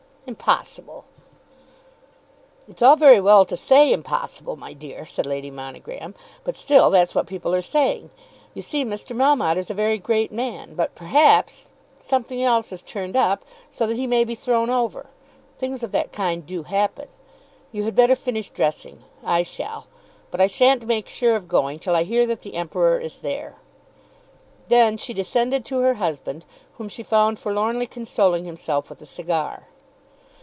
"Impossible!" 0.27 1.03
"It's 2.69 2.81
all 2.81 2.95
very 2.95 3.19
well 3.19 3.43
to 3.43 3.57
say 3.57 3.91
impossible, 3.91 4.55
my 4.55 4.71
dear," 4.71 5.05
said 5.05 5.25
Lady 5.25 5.51
Monogram; 5.51 6.15
"but 6.45 6.55
still 6.55 6.89
that's 6.89 7.13
what 7.13 7.27
people 7.27 7.53
are 7.53 7.61
saying. 7.61 8.11
You 8.53 8.61
see 8.61 8.85
Mr. 8.85 9.13
Melmotte 9.13 9.57
is 9.57 9.69
a 9.69 9.73
very 9.73 9.97
great 9.97 10.31
man, 10.31 10.73
but 10.75 10.95
perhaps 10.95 11.71
something 11.99 12.41
else 12.41 12.69
has 12.69 12.81
turned 12.81 13.17
up, 13.17 13.43
so 13.69 13.85
that 13.87 13.97
he 13.97 14.07
may 14.07 14.23
be 14.23 14.33
thrown 14.35 14.69
over. 14.69 15.07
Things 15.59 15.83
of 15.83 15.91
that 15.91 16.13
kind 16.13 16.45
do 16.45 16.63
happen. 16.63 17.09
You 17.73 17.83
had 17.83 17.95
better 17.95 18.15
finish 18.15 18.51
dressing. 18.51 19.03
I 19.25 19.43
shall. 19.43 19.87
But 20.29 20.39
I 20.39 20.47
shan't 20.47 20.85
make 20.85 21.09
sure 21.09 21.35
of 21.35 21.49
going 21.49 21.77
till 21.77 21.95
I 21.95 22.03
hear 22.03 22.25
that 22.27 22.39
the 22.41 22.53
Emperor 22.55 22.99
is 22.99 23.17
there." 23.19 23.57
Then 24.69 24.95
she 24.95 25.13
descended 25.13 25.65
to 25.65 25.79
her 25.79 25.95
husband, 25.95 26.45
whom 26.77 26.87
she 26.87 27.03
found 27.03 27.37
forlornly 27.37 27.87
consoling 27.87 28.45
himself 28.45 28.89
with 28.89 29.01
a 29.01 29.05
cigar. 29.05 29.63